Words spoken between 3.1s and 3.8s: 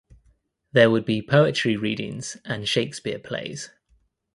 plays.